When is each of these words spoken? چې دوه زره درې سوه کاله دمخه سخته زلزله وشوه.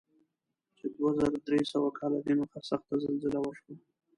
چې 0.77 0.85
دوه 0.97 1.11
زره 1.17 1.37
درې 1.47 1.59
سوه 1.71 1.89
کاله 1.97 2.17
دمخه 2.27 2.59
سخته 2.69 2.93
زلزله 3.03 3.39
وشوه. 3.41 3.75